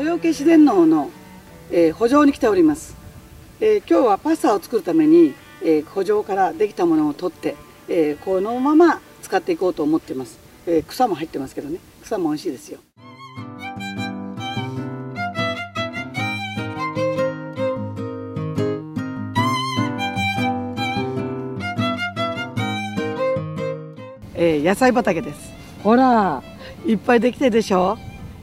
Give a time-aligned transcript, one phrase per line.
[0.00, 1.10] 豊家自然農の、
[1.70, 2.96] えー、補助に来ております、
[3.60, 7.54] えー、今日はパスタを作るために、えー、補助からできたものを取って、
[7.86, 11.78] えー、このまま使っていこうと思っています、えー、草も入ってますけどね。
[12.02, 12.78] 草も美味しいですよ。
[24.34, 25.52] えー、野菜畑です。
[25.84, 26.42] ほら
[26.86, 27.98] いっぱいできてるでしょ、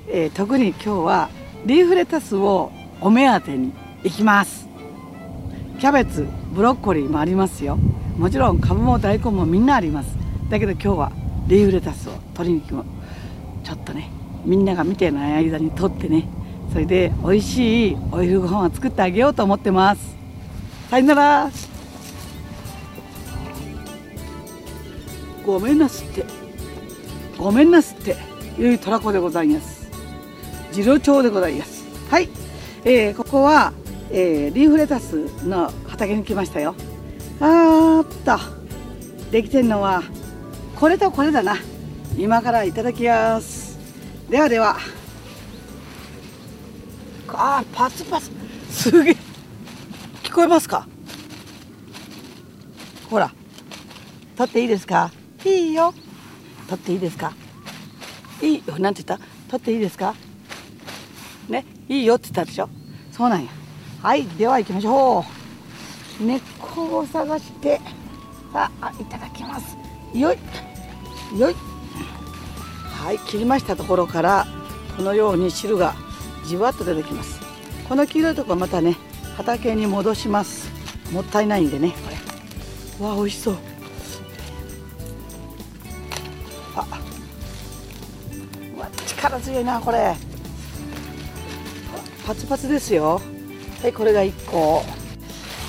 [0.07, 1.29] えー、特に今日は
[1.67, 2.71] リーフレタスを
[3.01, 4.69] お目当てに行きます。
[5.81, 7.75] キャベツブロッコリーもありますよ。
[8.17, 10.15] もちろん株も大根もみんなあります。
[10.49, 11.11] だけど今日は
[11.47, 12.85] リーフレタスを取りに行く。
[13.65, 14.09] ちょっとね
[14.45, 16.29] みんなが見てない間に取ってね。
[16.71, 20.15] それで美味しいお昼ご飯を作ってあげようと思ってます。
[20.89, 21.51] さよなら。
[25.45, 26.23] ごめんなすって。
[27.37, 28.15] ごめんなすって。
[28.57, 29.76] ゆいとらこでございます。
[30.71, 31.85] 次郎町でございます。
[32.09, 32.29] はい、
[32.85, 33.73] えー、ここは、
[34.11, 35.13] えー、リーフレタス
[35.45, 36.75] の畑に来ましたよ。
[37.39, 39.31] あーっと。
[39.31, 40.03] できてんのは
[40.75, 41.57] これとこれだな。
[42.17, 43.77] 今からいただきます。
[44.29, 44.77] ではでは。
[47.29, 48.31] あーパツパツ
[48.69, 49.15] すげえ。
[50.23, 50.87] 聞こえますか？
[53.09, 53.31] ほら。
[54.37, 55.11] 取っていいですか？
[55.43, 55.93] いいよ。
[56.69, 57.33] 取っていいですか？
[58.41, 58.79] いいよ。
[58.79, 59.25] なんて言った？
[59.49, 60.15] 取っていいですか？
[61.89, 62.69] いいよって言ったでしょ？
[63.11, 63.49] そうなんや。
[64.01, 65.25] はいでは行きましょ
[66.19, 66.23] う。
[66.23, 67.79] 根っこを探して
[68.53, 69.77] ああいただきます。
[70.13, 70.37] よい
[71.39, 71.55] よい。
[72.91, 74.47] はい切りましたところから
[74.95, 75.95] このように汁が
[76.45, 77.39] じわっと出てきます。
[77.87, 78.97] この黄色いところまたね
[79.37, 80.69] 畑に戻します。
[81.11, 82.09] もったいないんでねこ
[83.01, 83.05] れ。
[83.05, 83.57] わあ美味しそう。
[89.07, 90.15] 力強いなこれ。
[92.27, 93.21] パツパツですよ。
[93.81, 94.83] はいこれが1個。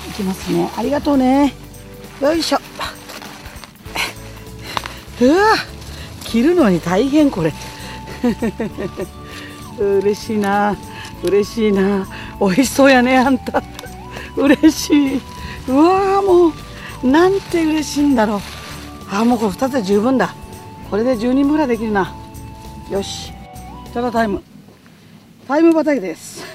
[0.09, 0.69] いきますね。
[0.75, 1.53] ありがとうね。
[2.19, 2.57] よいしょ。
[5.21, 5.55] うわ
[6.25, 7.53] 切るのに大変これ。
[9.79, 10.75] 嬉しいな。
[11.23, 12.05] 嬉しいな。
[12.41, 13.63] 美味しそうやねあんた。
[14.35, 15.21] 嬉しい。
[15.69, 16.51] うわも
[17.03, 18.39] うなんて嬉しいんだろう。
[19.09, 20.35] あもうこれ2つで十分だ。
[20.91, 22.13] これで10人ぐらいできるな。
[22.91, 23.31] よし。
[23.93, 24.43] ただタイム。
[25.49, 26.45] タイム畑です。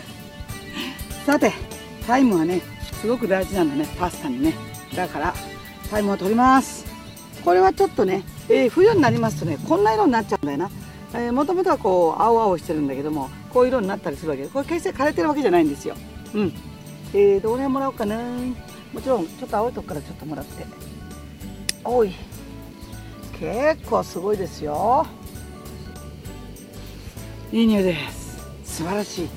[1.26, 1.50] さて
[2.06, 2.62] タイムはね
[3.00, 4.54] すごく大事なんだねパスタにね。
[4.94, 5.34] だから
[5.90, 6.84] タイムを取ります。
[7.44, 10.70] これはちょっとね、えー、冬になりますとねこんな色になっちゃうんだよな、
[11.12, 14.44] えー、もともとはこう青々してるんだけどもこういう色になったりするわけ。
[14.44, 15.96] でこれ決して枯れてるわけじゃないんですよ。
[16.32, 16.54] うん。
[17.12, 18.16] えー、どの辺もらおうかな。
[18.92, 20.64] もちろんちょっと青いとこからちょっともらって。
[21.82, 22.14] おい。
[23.40, 25.04] 結構すごいですよ。
[27.50, 28.23] いい匂いです。
[28.74, 29.28] 素晴らしい。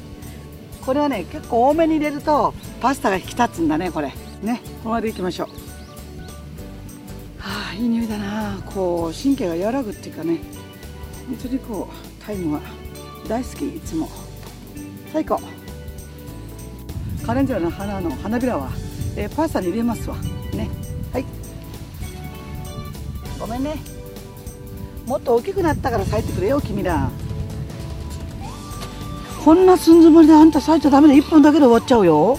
[0.84, 4.12] これはね結構多めに入れるとパスタが引き立つんだねこれ。
[4.42, 5.48] ねこのままでいきましょう。
[7.38, 8.60] はあいい匂いだな。
[8.66, 10.40] こう神経が和らぐっていうかね。
[11.28, 12.62] 本当にこうタイムは
[13.28, 14.10] 大好きいつも。
[15.14, 15.40] 最高。
[17.24, 18.72] カレンジャーの花の花びらは、
[19.16, 20.16] えー、パスタに入れますわ。
[20.54, 20.68] ね。
[21.14, 21.26] はい。
[23.40, 23.76] ごめんね。
[25.06, 27.12] もっと大きくなったから咲いてくれよ君ら。
[29.44, 32.38] こんな寸詰まりであんた咲いちゃダメで1分だけで終わっちゃうよ。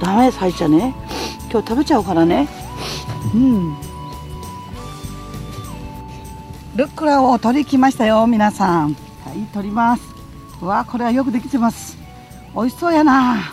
[0.00, 0.94] ダメ咲いちゃね。
[1.50, 2.48] 今日食べちゃうからね。
[3.34, 3.76] うん。
[6.76, 8.94] ルックラを取りきましたよ皆さん。
[9.24, 10.02] はい取ります。
[10.62, 11.96] うわこれはよくできてます。
[12.54, 13.52] 美味しそうやな。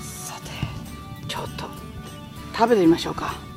[0.00, 1.66] さてちょっと
[2.56, 3.51] 食べてみましょうか。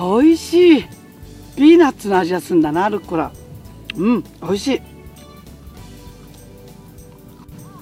[0.00, 0.84] 美味しい。
[1.56, 3.30] ピーナッツの味がするんだなルッコラ
[3.96, 4.82] うん美味しい。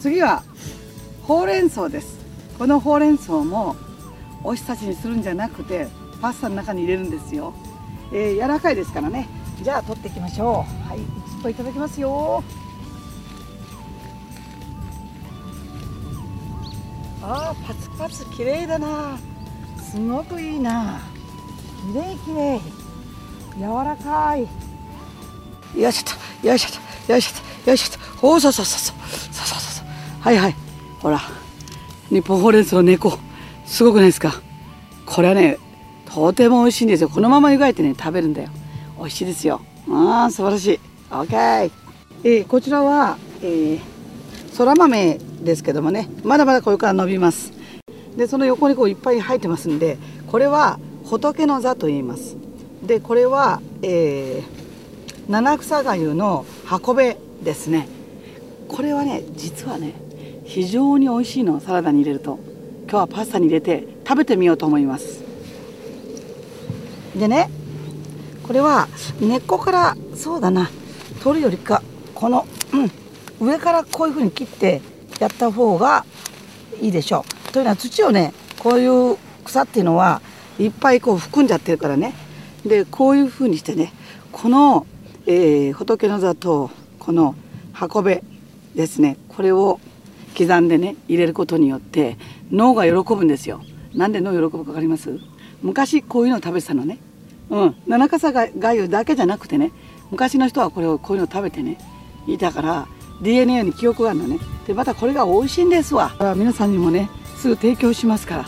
[0.00, 0.42] 次は
[1.22, 2.18] ほうれん草です。
[2.58, 3.76] このほうれん草も
[4.42, 5.86] おひたしにするんじゃなくて
[6.20, 7.54] パスタの中に入れるんですよ、
[8.12, 9.28] えー、柔らかいですからね。
[9.62, 10.88] じゃあ取っていきましょう。
[10.88, 10.98] はい
[11.38, 12.42] 一個いただきますよ。
[17.22, 19.16] あーパツパツ綺麗だな。
[19.78, 21.00] すごくいいな。
[21.88, 22.60] きれいきれい
[23.58, 24.42] 柔らかい。
[25.80, 26.68] よいしょとよいしょ
[27.06, 28.26] とよいしょとよいしょと。
[28.26, 28.96] おそうそうそうそう。
[29.32, 29.86] そうそうそう
[30.20, 30.54] はいはい。
[31.00, 31.20] ほら。
[32.10, 33.18] 日本ほうれん草の猫。
[33.64, 34.40] すごくないですか？
[35.06, 35.58] これはね
[36.06, 37.08] とても美味しいんですよ。
[37.08, 38.50] このまま湯がいてね食べるんだよ。
[38.98, 39.60] 美味しいですよ。
[39.88, 40.80] あー素晴らしい。
[41.10, 41.70] OK、
[42.24, 43.80] えー、こちらは、えー、
[44.52, 46.10] そら豆ですけどもね。
[46.22, 47.52] まだまだこれから伸びます。
[48.16, 49.96] でその横にこういっぱい生えてますんで
[50.26, 52.36] これは仏の座と言います。
[52.82, 56.44] でこれは、えー、七草がゆの
[56.86, 57.88] 運べですね。
[58.68, 59.94] これはね実はね
[60.44, 62.38] 非常に美味しいのサラダに入れると。
[62.82, 65.22] 今日はパスタに入れて食べてみようと思います。
[67.16, 67.48] でね
[68.46, 68.88] これは
[69.18, 70.70] 根っこからそうだな
[71.22, 71.82] 取るよりか
[72.14, 72.46] この、
[73.40, 74.82] うん、上からこういうふうに切って
[75.20, 76.04] やった方が
[76.82, 77.52] いいでしょう。
[77.52, 80.20] というのは土をねこういう草っていうのは
[80.58, 82.14] いっぱいこう含んじゃってるからね。
[82.64, 83.92] でこういうふうにしてね
[84.32, 84.86] この、
[85.26, 87.34] えー、仏の座とこの
[87.80, 88.24] 運べ
[88.74, 89.78] ですねこれを
[90.36, 92.16] 刻んでね入れることによって
[92.50, 93.62] 脳が喜ぶんですよ。
[93.94, 95.18] なんで脳喜ぶか分かります？
[95.62, 96.98] 昔こういうのを食べてたのね。
[97.50, 99.72] うん、七笠がゆだけじゃなくてね
[100.10, 101.78] 昔の人はこれをこういうのを食べてね
[102.26, 102.88] いたから
[103.22, 104.38] DNA に記憶があるのね。
[104.66, 106.34] でまたこれが美味しいんですわ。
[106.36, 108.44] 皆さんにもねすぐ提供しますから。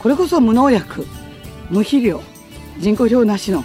[0.00, 1.06] これこそ無農薬。
[1.70, 2.22] 無肥料
[2.78, 3.64] 人工肥料なしの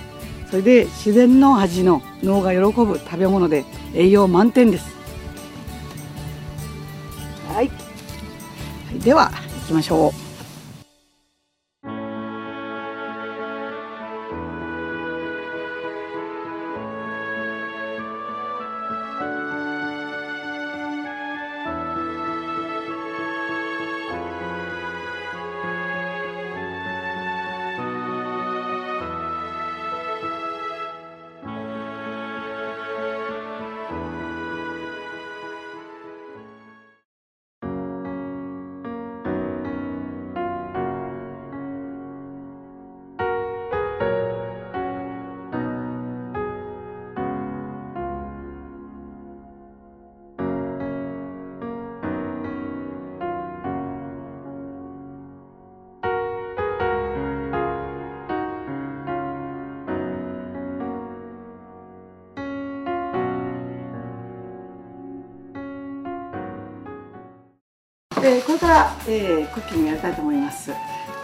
[0.50, 4.96] それで自然の味の脳が喜ぶ食べ物で栄養満点です。
[7.54, 7.70] はい、
[9.00, 9.32] では
[9.62, 10.29] 行きましょう。
[68.24, 70.72] えー、これから、えー、クッキングやりたいと思います。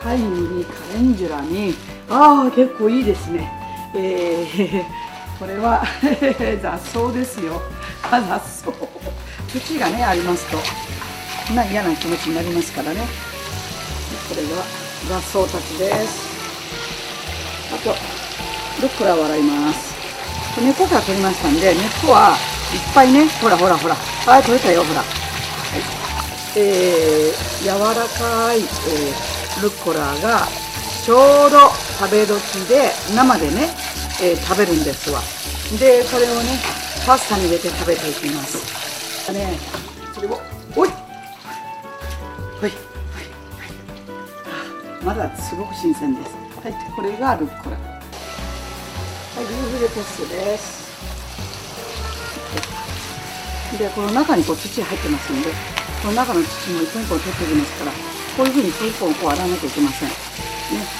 [0.04, 1.74] タイムにカレンジュラに
[2.10, 3.52] ああ結構いいですね。
[3.96, 4.84] えー、
[5.40, 5.84] これは
[6.62, 7.62] 雑草ですよ。
[8.04, 8.72] あ 雑草。
[9.60, 10.58] 土がねありますと
[11.54, 13.08] な嫌な気持ちになりますからね。
[14.30, 16.36] これが雑草たちです。
[17.74, 17.96] あと
[18.82, 19.96] ルッコラを洗います。
[20.62, 21.76] 根っこから取りましたんで根っ
[22.06, 22.38] こは
[22.74, 23.96] いっぱいねほらほらほら。
[23.96, 25.00] はい取れたよほら。
[25.00, 26.05] はい。
[26.58, 30.48] えー、柔らかい、えー、ルッコラが
[31.04, 31.60] ちょうど
[32.00, 33.70] 食べ時で生でね、
[34.24, 35.20] えー、食べるんですわ。
[35.80, 36.58] でこれをね
[37.06, 39.32] パスタに入れて食べていきます。
[39.34, 39.60] ね
[40.14, 40.40] それを
[40.76, 40.90] おい
[42.62, 42.72] ほい
[45.04, 46.34] まだすごく新鮮です。
[46.64, 47.78] はいこれがルッコラ。
[47.78, 47.84] は
[49.42, 50.86] いリーフレタスです。
[53.78, 55.75] でこの中にこう土入ってますんで。
[56.06, 57.92] この中の土も一本一本取っていきますから
[58.38, 60.10] こういうふうに一本こう洗わなきゃいけません。
[60.10, 60.14] ね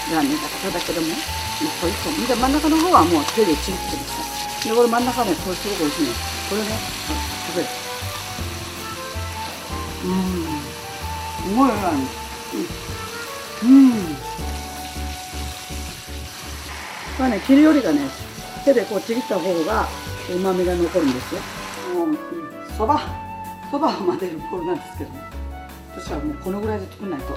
[0.10, 1.14] ラーメンだからだけども
[1.62, 4.26] 一本一本で真ん中の方はもう手でちぎってくださ
[4.66, 4.70] い。
[4.70, 6.14] でこれ真ん中ねこれすごく美味しいの
[6.50, 6.74] これね
[7.46, 7.70] 食べる
[10.06, 10.50] うん。
[11.46, 11.70] すごい。
[11.70, 12.10] ラーメン
[13.62, 14.16] うん、
[17.18, 18.10] これね切るよりがね
[18.66, 19.88] 手でこうちぎった方が
[20.34, 21.42] うまみが残るんですよ。
[22.76, 23.25] そば、うん。
[23.72, 25.22] そばを混ぜるボウルなんですけどね。
[25.96, 27.34] 私はもうこのぐらいで作んないと。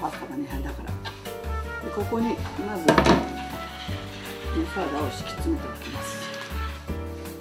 [0.00, 0.90] パスタがねだから。
[0.90, 2.36] でここに
[2.66, 6.28] まずサラダを敷き詰めておきます。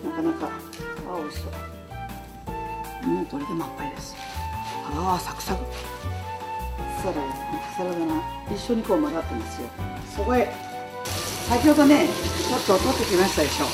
[0.05, 0.49] なかなかあ
[1.17, 1.51] 美味しそう。
[3.09, 4.15] うんこれで満杯です。
[4.93, 5.65] ああサクサク。
[7.01, 7.21] サラダ
[7.77, 8.05] サラダが
[8.53, 9.67] 一緒にこう混ざってますよ。
[10.15, 10.53] そこへ
[11.49, 13.65] 先ほどねちょっと取ってきましたでしょ。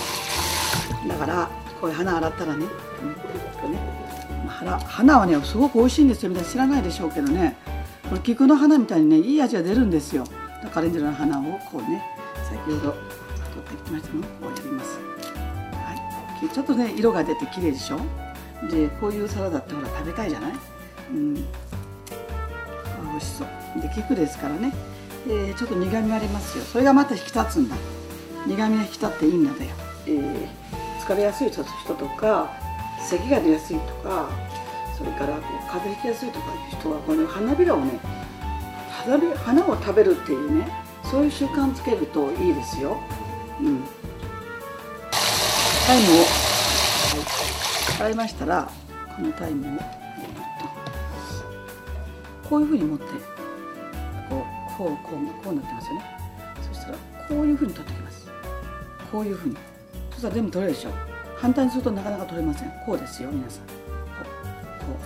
[1.08, 3.14] だからこういう花洗ったらね、うん、
[3.62, 4.11] こね。
[4.52, 6.30] 花花はねすごく美味しいんですよ。
[6.30, 7.58] みんな知らないでしょうけどね。
[8.10, 10.26] これ菊の花みたいにねいい味が出るんですよ。
[10.74, 12.04] カレンジュの花をこうね
[12.50, 15.00] 先ほど取ってきましたのをこうやります、
[15.74, 17.98] はい、ちょっとね色が出て綺麗でしょ。
[18.70, 20.54] でこういうサラダってほら食べたいじゃない？
[21.12, 21.34] うん。
[21.34, 21.42] 美
[23.18, 23.82] 味しそう。
[23.82, 24.74] で菊ですからね。
[25.28, 26.64] でちょっと苦みありますよ。
[26.64, 27.76] それがまた引き立つんだ。
[28.46, 29.56] 苦みが引き立っていいんだよ、
[30.08, 30.48] えー、
[31.06, 32.52] 疲れやすい人とか
[33.10, 34.30] 咳が出やすいとか
[34.98, 38.00] それからこう風邪ひきやすいとかいう人はこの花びらをね
[38.90, 40.68] 花び花を食べるっていうね
[41.04, 42.98] そういう習慣つけるといいですよ。
[43.60, 43.84] うん、
[45.88, 46.22] タイム
[48.00, 48.70] を、はい、ましたら
[49.16, 49.80] このタイムを、
[52.50, 53.06] こういうふうに持って
[54.30, 56.06] こうこうこうこうなってますよね。
[56.72, 58.28] そしたらこういうふうに取ってきます。
[59.12, 59.58] こういうふうに。
[60.12, 61.11] そしたら全部取れるでしょ。
[61.42, 62.72] 反対にするとなかなか取れません。
[62.86, 63.66] こうですよ皆さん。
[63.66, 64.86] こう。
[64.86, 65.00] こ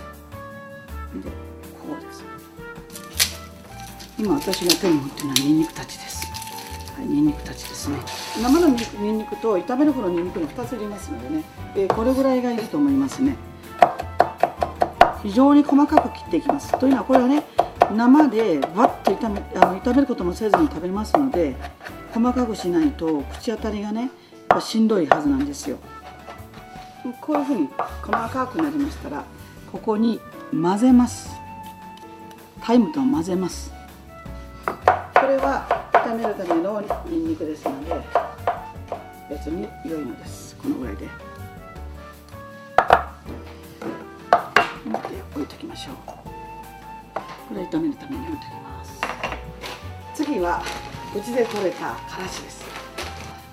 [1.18, 1.22] う。
[1.22, 2.22] でこうです。
[4.18, 6.26] 今私が手に持ってるのはニンニクたちです。
[6.94, 7.96] はいニンニクたちですね。
[8.42, 13.36] 生のニンニクと炒める方のニンニクの2つ入れますのでね、えー、これぐらいがいいと思いますね。
[15.22, 16.78] 非常に細かく切っていきます。
[16.78, 17.44] というのはこれはね
[17.94, 21.56] 生でバッと炒めあの炒めることもせずに食べますので
[22.12, 24.10] 細かくしないと口当たりがね
[24.60, 25.78] しんどいはずなんですよ。
[27.14, 27.68] こういうふうに
[28.02, 29.24] 細かくなりましたら
[29.70, 30.20] ここに
[30.50, 31.30] 混ぜます。
[32.62, 33.72] タイムと混ぜます。
[34.64, 34.72] こ
[35.26, 37.94] れは炒めるためのニンニクですので
[39.30, 40.56] 別に良いのです。
[40.56, 41.08] このぐらいで。
[44.84, 45.16] 持って。
[45.34, 45.94] 置いときましょう。
[46.06, 49.00] これ炒めるために置いときます。
[50.14, 50.62] 次は
[51.14, 52.64] うちで採れたからしです。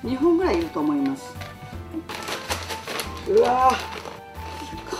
[0.04, 1.43] 2本ぐらいいると思います。
[3.34, 3.72] うわ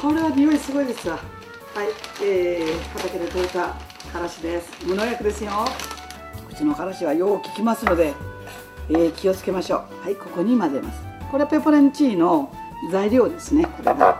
[0.02, 1.18] これは匂いすごいですわ。
[1.18, 1.88] はい、
[2.24, 3.76] えー、畑で採れた
[4.12, 4.86] からしです。
[4.88, 5.52] 無農薬ですよ。
[6.52, 8.14] うちのからしはよう効きますので、
[8.90, 10.04] えー、気をつけましょう。
[10.04, 11.02] はいここに混ぜます。
[11.32, 12.52] これはペポレンチーの
[12.92, 13.66] 材料ですね。
[13.66, 14.20] これが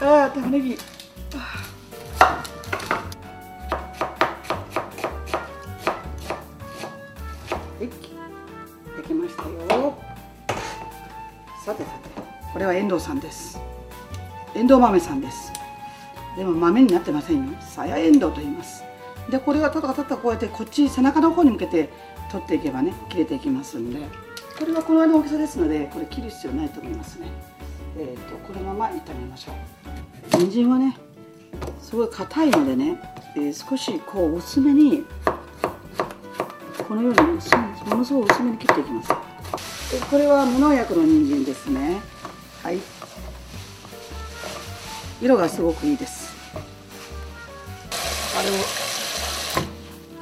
[0.00, 0.76] ああ玉ねぎ。
[12.66, 13.58] は遠藤さんです。
[14.54, 15.52] 遠藤豆さんです。
[16.36, 17.44] でも豆になってませんよ。
[17.60, 18.82] さや遠藤と言います。
[19.30, 21.88] でこれがただただこうやってこっち背中の方に向けて
[22.30, 24.00] 取っていけばね切れていきますんで。
[24.58, 27.28] これはこの間の大きさですのでこれ切る必要ないと思いますね。
[27.98, 30.38] えーと、このまま炒めましょう。
[30.38, 30.96] 人参はね
[31.80, 32.98] すごい硬いのでね、
[33.36, 35.04] えー、少しこう薄めに
[36.88, 39.08] このようにものすごく薄めに切っていきます。
[39.08, 42.00] でこれは無農薬の人参ですね。
[42.66, 42.80] はい。
[45.22, 46.34] 色がすごくいいです。
[48.36, 48.52] あれを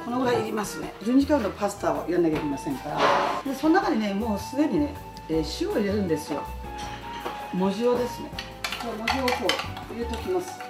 [0.05, 0.93] このぐらいいりますね。
[1.01, 2.99] 12時間のパスタをやんなきゃいけませんから。
[3.51, 4.95] でその中にねもうすでにね、
[5.27, 6.43] えー、塩を入れるんですよ。
[7.51, 8.29] 文字をですね。
[8.95, 9.47] 文字をこ
[9.89, 10.65] う入れときます、は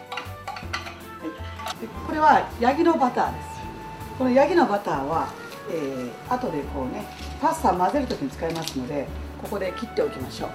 [1.76, 3.48] い、でこれはヤギのバターです。
[4.18, 5.28] このヤギのバターは、
[5.70, 7.06] えー、後でこうね
[7.42, 9.10] パスタ混ぜるときに使いますので
[9.42, 10.50] ここで切っておきましょう、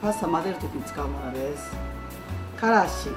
[0.00, 1.70] パスタ混ぜるときに使うものです。
[2.56, 3.08] からし。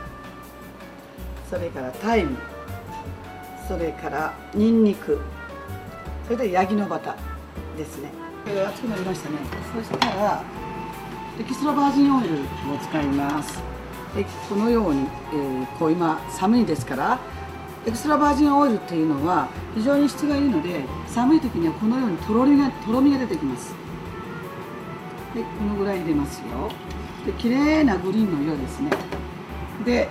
[1.50, 2.38] それからタイム。
[3.68, 5.22] それからにんにく
[6.25, 8.12] それでヤギのバターですね。
[8.46, 9.38] 熱くなりましたね。
[9.74, 10.44] そしたら
[11.40, 13.62] エキストラバージンオイルを使います。
[14.16, 17.20] でこのように、えー、こう今寒いですから
[17.86, 23.83] エクストラバージンオイルっていうのは非常に質がいいので寒い時にはこのようにとろみがとろみが出てきます。
[25.34, 26.72] でこのぐらい入れますよ。
[27.25, 28.92] で綺麗なグリーンの色ですね。
[29.84, 30.10] で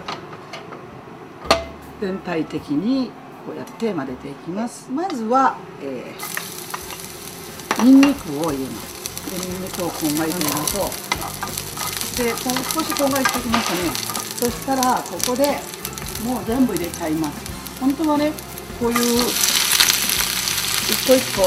[2.00, 3.12] 全体的に
[3.46, 4.90] こうやって混ぜていきます。
[4.90, 9.30] まずは、えー、にんにくを入れます。
[9.30, 10.90] でにんにくをこんがり入れましょう。
[12.16, 13.78] で少しこんがりしてきましたね。
[14.40, 15.60] そしたらここで
[16.24, 17.78] もう全部入れちゃいます。
[17.80, 18.32] 本当はね
[18.80, 18.98] こういう
[20.90, 21.42] 一個一個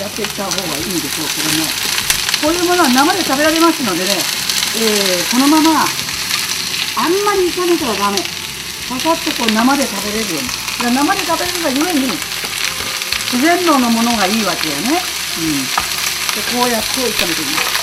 [0.00, 1.89] やっていった方がいいんでしょうけども。
[2.40, 4.16] こういうものは生で食べられますのでね、
[4.80, 8.16] えー、このままあんまり炒めたらダメ。
[8.88, 10.48] パサッとこう生で食べれるように。
[10.80, 12.08] 生で食べれるがゆえに
[13.30, 15.62] 自然農のものがいいわけよね、うん、
[16.32, 17.76] でこうやって炒めていきます。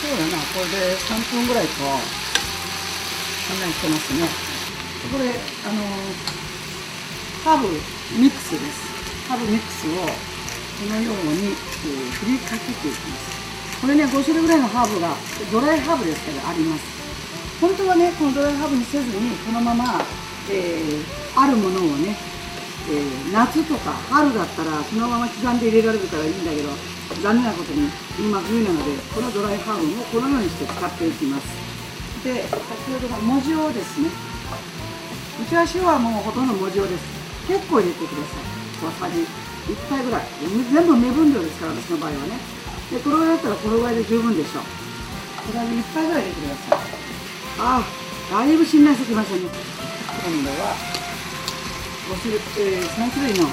[0.00, 0.42] そうだな。
[0.56, 2.00] これで3分ぐらいとこ
[3.54, 4.26] んなにしてますね。
[5.12, 5.28] これ
[5.68, 5.84] あの
[7.44, 7.68] ハーブ
[8.16, 9.28] ミックスです。
[9.28, 11.54] ハーブミックスをこのように、
[11.88, 13.42] え、振りかけていきます。
[13.82, 15.10] これね5種類ぐらいのハーブが
[15.50, 16.86] ドライハーブですけどあります。
[17.60, 19.98] 本当はねこのドライハーブにせずにこのまま、
[20.50, 21.02] えー、
[21.34, 22.14] あるものをね、
[22.90, 26.70] えー、夏とか春だったらそのまま刻んで入れられるからいいんだけど
[27.22, 31.46] 残念なことに今冬なのでこのドライハーブもこのようにして使っていきます。
[32.22, 32.62] で先
[32.94, 34.10] ほどの文字をですね。
[35.42, 37.02] うちは塩はもうほとんど文字です。
[37.48, 38.84] 結構入れてください。
[38.86, 40.22] わさじ1杯ぐらい。
[40.72, 42.38] 全部目分量ですから私の場合はね。
[42.90, 44.62] でこれぐらいだったらこのぐらいで十分でしょう。
[45.46, 46.78] これは1杯ぐらい入れてください。
[47.58, 47.82] あ
[48.32, 49.42] あだいぶしんなりしてきましたね。
[49.42, 50.74] 今度は
[52.10, 53.46] 5種類、えー、3種類の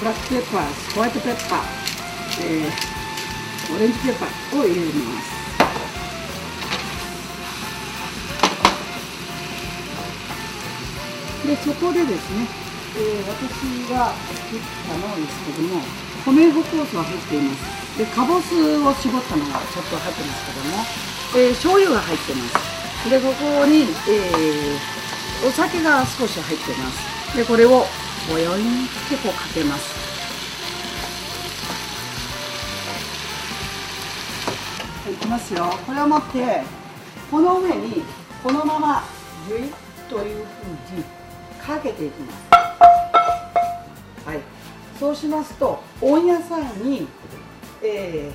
[0.00, 1.60] ブラックペッパーホワイトペッパー、
[2.42, 5.36] えー、オレンジペッパーを入れます。
[11.46, 12.65] でそこでですね
[12.96, 15.80] えー、私が作ったのですけども
[16.24, 17.98] 米粉コースは入っています。
[17.98, 20.84] でかぼすを絞ったのがちょっと入ってますけども、
[21.36, 23.10] えー、醤油が入ってます。
[23.10, 27.36] でここに、えー、お酒が少し入ってます。
[27.36, 27.84] でこれを
[28.28, 29.94] ボヨインってこうかけます。
[35.10, 35.78] いきますよ。
[35.86, 36.62] これを持って
[37.30, 38.02] この上に
[38.42, 39.04] このまま
[39.48, 39.72] ギュイ
[40.08, 41.04] というふうに
[41.64, 42.55] かけていきます。
[44.26, 44.40] はい。
[44.98, 47.06] そうしますと温野菜に、
[47.82, 48.32] え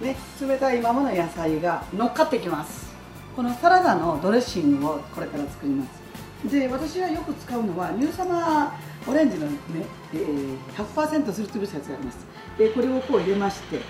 [0.00, 2.88] ー、ね、冷たいままの野菜が乗っかってきます。
[3.34, 6.48] このサラダのドレッシングをこれから作ります。
[6.48, 9.56] で私がよく使うのはニューサマーオレンジのね、
[10.14, 12.18] えー、100%すりつぶしたやつがあります。
[12.56, 13.76] でこれをこう入れまして。
[13.76, 13.84] はい。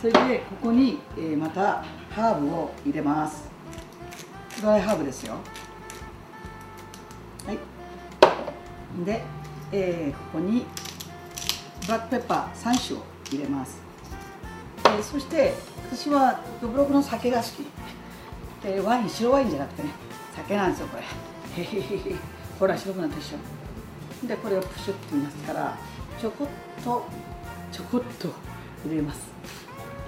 [0.00, 3.50] それでここに、えー、またハーブを入れます。
[4.62, 5.34] ドライハーブですよ。
[7.46, 7.58] はい。
[9.04, 9.22] で、
[9.72, 10.66] えー、ここに
[11.86, 13.80] ブラックペッパー3種を入れます、
[14.84, 15.54] えー、そして
[15.90, 17.66] 私はどぶろくの酒が好き。
[18.62, 19.90] でワイン白ワインじゃなくてね
[20.34, 21.62] 酒なんですよこれ。
[21.62, 22.16] へへへへ
[22.58, 24.26] ほら白くなったでしょ。
[24.26, 25.78] でこれをプシュッと見ますから
[26.20, 27.06] ちょこっと
[27.70, 28.28] ちょこっと
[28.84, 29.30] 入れます。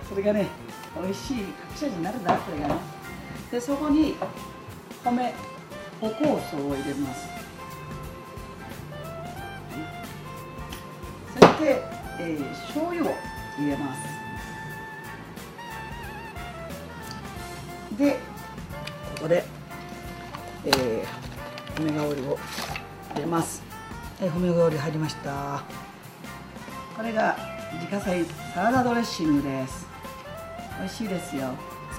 [0.09, 0.47] それがね
[1.00, 2.75] 美味しい隠し味になるんだこれがね。
[3.52, 4.16] でそこに
[5.04, 5.35] 米
[6.00, 7.29] お香草を入れます。
[11.61, 11.83] そして、
[12.19, 13.14] えー、醤油を
[13.59, 14.00] 入れます。
[17.99, 19.45] でここで、
[20.64, 22.38] えー、米香りを
[23.12, 23.62] 入れます、
[24.23, 25.62] えー、米香り入りました。
[26.97, 27.37] これが
[27.75, 29.87] 自家製サラダドレッシングです。
[30.78, 31.50] 美味しいですよ。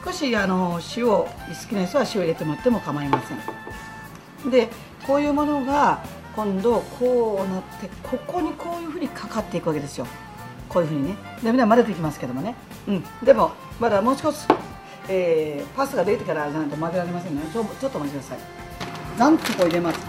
[0.03, 1.29] 少しあの塩好
[1.69, 3.35] きな人は塩入れてもらっても構いませ
[4.47, 4.49] ん。
[4.49, 4.69] で
[5.05, 6.03] こういうものが
[6.35, 10.07] 今度こうなってここにこういうふうにかかっていくわけですよ。
[10.69, 11.15] こういうふうにね。
[11.43, 12.55] でみんな混ぜていきますけどもね。
[12.87, 13.03] うん。
[13.23, 14.47] でもまだもう少し、
[15.09, 18.39] えー、パスタが出てからじゃないと混ぜられませんの、ね、でちょちょっとお待ちください。
[19.17, 19.99] ザンとこう入れます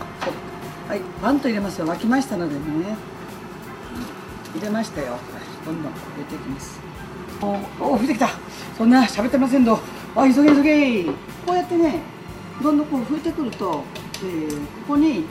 [0.89, 1.01] はい。
[1.21, 1.87] バンと入れますよ。
[1.87, 2.61] 沸きましたのでね。
[4.55, 5.17] 入れましたよ。
[5.65, 6.81] どんどん入れていきます。
[7.81, 8.29] おお吹いてきた。
[8.79, 9.79] そんな喋ってませんと
[10.15, 11.05] あ急げ急げ。
[11.05, 11.13] こ
[11.53, 12.01] うやってね
[12.63, 13.83] どんどんこう吹いてくると、
[14.23, 15.25] えー、ここに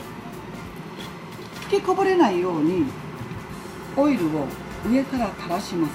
[1.80, 2.84] きこぼれないように
[3.96, 4.46] オイルを
[4.86, 5.92] 上から垂らします。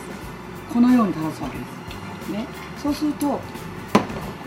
[0.74, 1.64] このように垂らすわけで
[2.26, 2.32] す。
[2.32, 2.48] ね。
[2.82, 3.40] そうするとこ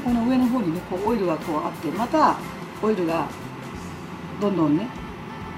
[0.04, 2.36] この上の方にねこうオイルがこうあってまた
[2.82, 3.28] オイルが
[4.40, 4.88] どんどんね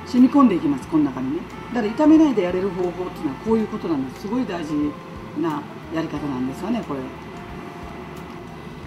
[0.06, 0.86] 染み込んでいきます。
[0.88, 1.42] この中にね。
[1.72, 4.22] だから炒めないでやれる方法っていうのはこういうことなんです。
[4.22, 4.74] すごい大事
[5.40, 5.62] な
[5.94, 7.00] やり方なんですよねこれ。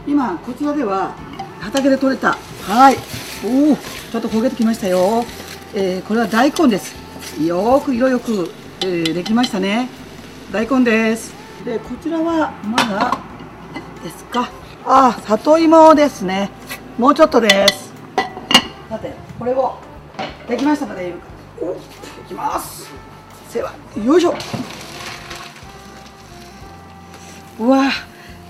[0.06, 1.16] 今こちらでは
[1.60, 2.38] 畑で採れた。
[2.62, 2.98] はい。
[3.44, 5.26] おおちょっと焦げてきましたよ、
[5.78, 6.96] えー、これは大根です。
[7.44, 9.90] よく色よく、えー、できましたね。
[10.50, 11.34] 大根です。
[11.66, 13.18] でこちらはまだ
[14.02, 14.50] ですか？
[14.86, 16.50] あ里芋ですね。
[16.98, 17.92] もうちょっとです。
[18.90, 19.78] さてこれを
[20.48, 21.14] できましたので
[21.62, 21.76] おい
[22.26, 22.90] きます。
[23.54, 24.34] ではよいしょ。
[27.60, 27.92] うわ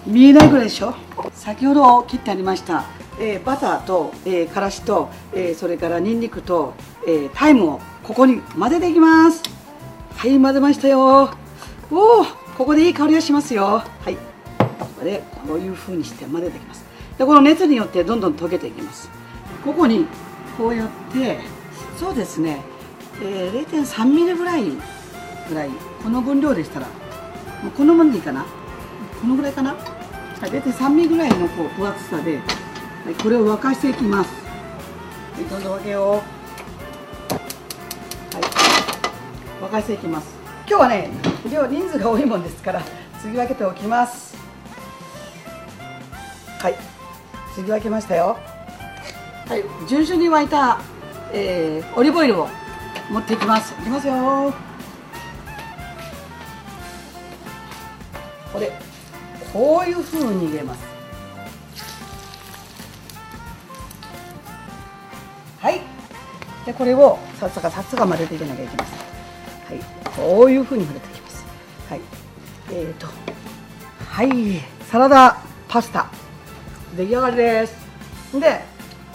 [0.06, 0.94] 見えないぐらいでしょ？
[1.34, 2.86] 先ほど切ってありました、
[3.20, 6.76] えー、バターと、えー、からしと、えー、それからにんにくと、
[7.08, 9.44] えー、タイムをここに混ぜていきます。
[10.16, 11.30] はい混ぜましたよ。
[11.92, 12.26] おお
[12.58, 13.64] ここでいい香りがしますよ。
[13.64, 14.16] はい。
[14.80, 16.86] ここでこういう風にして混ぜていきます。
[17.18, 19.10] でこの熱によってどんどん溶けていきます。
[19.64, 20.06] ここに
[20.58, 21.40] こうやって
[21.98, 22.62] そうですね、
[23.22, 24.64] えー、0.3ミリぐらい
[25.48, 25.70] ぐらい
[26.04, 28.46] この分量でしたらもうこのままでいいかな？
[29.22, 29.78] このぐらいかな、は
[30.48, 32.40] い、0.3ミリぐらいのこう分厚さで、
[33.22, 34.30] これを沸かしていきます。
[35.34, 36.35] はいどんどん分けよう。
[39.62, 40.28] 沸かしていきます。
[40.68, 41.10] 今日はね
[41.52, 42.82] 量人数が多いもんですから
[43.22, 44.36] 継ぎ分けておきます。
[46.60, 46.76] はい。
[47.56, 48.38] 継ぎ分けましたよ。
[49.48, 49.64] はい。
[49.88, 50.80] 順々に沸いた
[51.32, 52.48] えー、オリーブオイルを
[53.12, 53.74] 持っていきます。
[53.74, 54.54] いきますよ。
[58.54, 58.72] これ
[59.52, 60.86] こういうふうに入れます。
[65.60, 65.82] はい。
[66.66, 69.15] でこれをさっさかさっさか混ぜていかなきゃいけません
[69.76, 69.80] い。
[70.16, 71.46] こういうふうに混ぜてきます。
[71.90, 72.02] はい。
[72.72, 73.08] えーと
[74.10, 74.62] はい。
[74.90, 76.08] サラダパスタ。
[76.96, 77.76] 出来上がりです。
[78.40, 78.62] で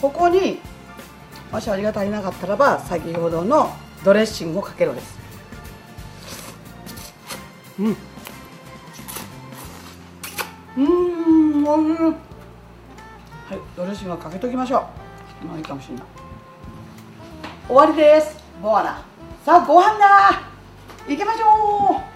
[0.01, 0.61] ここに
[1.53, 5.19] もし味が足りなかったらば先ほどのドレッシングをかけるです。
[7.79, 7.97] うん。
[10.77, 10.81] う
[11.63, 12.03] んおいしい。
[12.03, 12.15] はい
[13.77, 14.87] ドレッシングをかけときましょ
[15.43, 15.47] う。
[15.47, 16.05] まあいいかもしれない。
[17.67, 18.37] 終わりです。
[18.63, 19.03] ボアラ
[19.45, 20.50] さあご飯だ。
[21.09, 22.11] 行きましょう。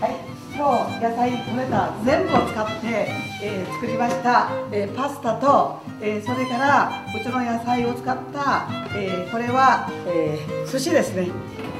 [0.00, 0.14] はい。
[0.56, 0.64] 今
[0.98, 3.08] 日野菜取れた全部を使って、
[3.42, 10.38] えー、作りました、えー、パスタと、えー、それからうちの野菜を使った、えこれは、え
[10.70, 11.28] 寿司ですね。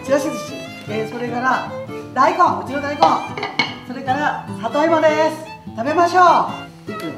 [0.05, 0.55] ちらし寿司、
[0.91, 1.71] えそれから
[2.13, 3.01] 大根うちの大根。
[3.87, 5.55] それから里芋です。
[5.77, 6.21] 食べましょ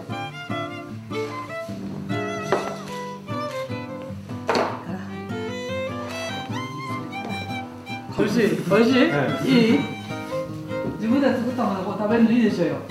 [0.03, 0.06] う
[8.37, 8.49] しい？
[8.69, 9.79] 美味しい、はい、いい？
[10.97, 12.77] 自分で作ったものこう食べるのいいでしょうよ。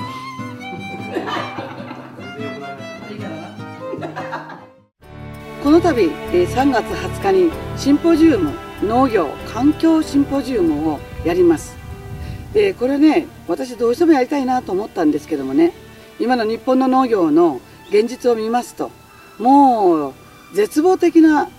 [5.64, 8.52] この度3月20日にシンポジウム
[8.84, 11.76] 農業環境シンポジウムをやります。
[12.54, 15.74] でこれね私どうしてもやりたいなと思ったんですけどもね
[16.20, 18.92] 今の日本の農業の現実を見ますと
[19.40, 20.14] もう
[20.54, 21.50] 絶望的な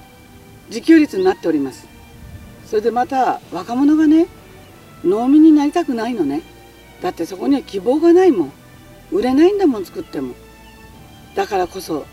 [0.68, 1.86] 自給率になっております
[2.66, 4.26] それでまた若者がね
[5.04, 6.42] 農民になりたくないのね。
[7.00, 8.52] だってそこには希望がないもん。
[9.12, 10.34] 売れないんだもん作っても。
[11.34, 12.06] だからこそ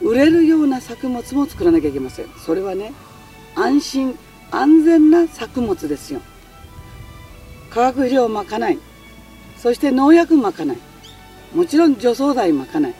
[0.00, 2.26] 売れるような作物も作らなきゃいけません。
[2.44, 2.92] それはね
[3.54, 4.18] 安心
[4.50, 6.20] 安全な作物ですよ。
[7.70, 8.78] 化学肥料をまかない。
[9.56, 10.78] そして農薬まかない。
[11.54, 12.94] もちろん除草剤まかない。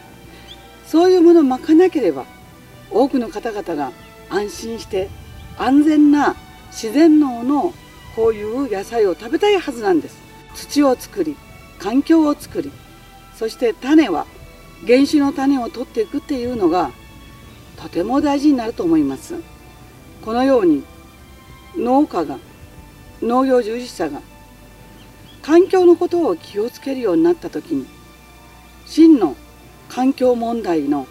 [0.87, 2.25] そういうものをまかなければ
[2.91, 3.93] 多くの方々が
[4.31, 5.09] 安心して
[5.59, 6.35] 安全な
[6.71, 7.75] 自然農の
[8.15, 10.19] こういう野菜を食べたいはずなんです。
[10.55, 11.37] 土を作り
[11.79, 12.73] 環境を作り
[13.35, 14.27] そして種は
[14.87, 16.91] 原種の種を取っていくっていうのが
[17.77, 19.35] とても大事になると思います。
[20.25, 20.83] このように
[21.77, 22.39] 農家が
[23.23, 24.21] 農業従事者が
[25.43, 27.87] 環境のことを気をつけるようになった時に
[28.87, 29.37] 真の
[29.89, 31.07] 環境問題の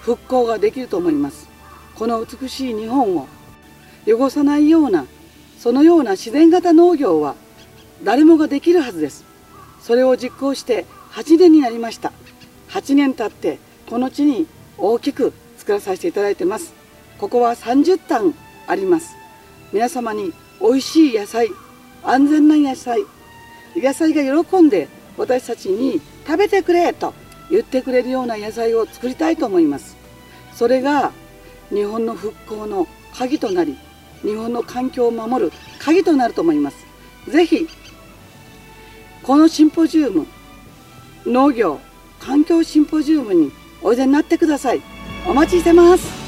[0.00, 1.48] 復興ができると思います。
[1.94, 3.28] この美しい日本を
[4.12, 5.06] 汚さないような
[5.58, 7.34] そのような自然型農業は
[8.02, 9.26] 誰もができるはずです。
[9.82, 12.12] それを実行して8年になりました。
[12.70, 14.46] 8年経ってこの地に
[14.78, 16.72] 大きく作らさせていただいてます。
[17.18, 18.34] ここは30単
[18.66, 19.16] あります。
[19.72, 21.48] 皆様に美味しい野菜
[22.02, 23.04] 安全な野菜
[23.76, 27.12] 野菜が喜んで私たちに食べてくれと
[27.50, 29.96] 言ってくれるような野菜を作りたいと思います。
[30.54, 31.12] それが
[31.68, 33.76] 日本の復興の鍵となり
[34.22, 36.86] 日本の環境を守る鍵となると思います。
[37.28, 37.68] ぜひ
[39.22, 40.26] このシンポジウム
[41.26, 41.80] 農業
[42.18, 43.52] 環境シンポジウムに
[43.82, 44.82] おいでになってください。
[45.26, 46.19] お待ちしてます。